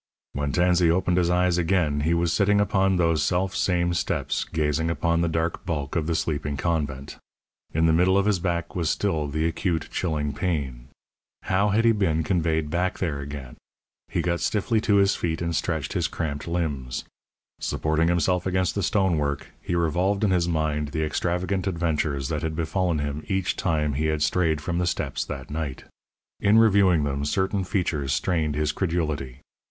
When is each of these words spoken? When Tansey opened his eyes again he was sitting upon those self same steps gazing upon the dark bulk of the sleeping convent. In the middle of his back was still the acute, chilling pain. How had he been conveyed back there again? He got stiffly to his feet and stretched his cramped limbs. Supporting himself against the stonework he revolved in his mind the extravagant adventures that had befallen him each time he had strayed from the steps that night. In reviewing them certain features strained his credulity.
When 0.33 0.51
Tansey 0.51 0.89
opened 0.89 1.17
his 1.17 1.29
eyes 1.29 1.59
again 1.59 1.99
he 1.99 2.15
was 2.15 2.33
sitting 2.33 2.59
upon 2.59 2.95
those 2.95 3.21
self 3.21 3.55
same 3.55 3.93
steps 3.93 4.43
gazing 4.45 4.89
upon 4.89 5.21
the 5.21 5.27
dark 5.27 5.63
bulk 5.63 5.95
of 5.95 6.07
the 6.07 6.15
sleeping 6.15 6.57
convent. 6.57 7.17
In 7.75 7.85
the 7.85 7.93
middle 7.93 8.17
of 8.17 8.25
his 8.25 8.39
back 8.39 8.75
was 8.75 8.89
still 8.89 9.27
the 9.27 9.45
acute, 9.45 9.89
chilling 9.91 10.33
pain. 10.33 10.87
How 11.43 11.69
had 11.69 11.85
he 11.85 11.91
been 11.91 12.23
conveyed 12.23 12.71
back 12.71 12.97
there 12.97 13.19
again? 13.19 13.57
He 14.07 14.23
got 14.23 14.39
stiffly 14.39 14.81
to 14.81 14.95
his 14.95 15.15
feet 15.15 15.39
and 15.39 15.55
stretched 15.55 15.93
his 15.93 16.07
cramped 16.07 16.47
limbs. 16.47 17.03
Supporting 17.59 18.07
himself 18.07 18.47
against 18.47 18.73
the 18.73 18.81
stonework 18.81 19.51
he 19.61 19.75
revolved 19.75 20.23
in 20.23 20.31
his 20.31 20.47
mind 20.47 20.87
the 20.93 21.03
extravagant 21.05 21.67
adventures 21.67 22.29
that 22.29 22.41
had 22.41 22.55
befallen 22.55 22.97
him 22.97 23.23
each 23.27 23.55
time 23.55 23.93
he 23.93 24.07
had 24.07 24.23
strayed 24.23 24.61
from 24.61 24.79
the 24.79 24.87
steps 24.87 25.23
that 25.25 25.51
night. 25.51 25.83
In 26.39 26.57
reviewing 26.57 27.03
them 27.03 27.23
certain 27.23 27.63
features 27.63 28.13
strained 28.13 28.55
his 28.55 28.71
credulity. 28.71 29.41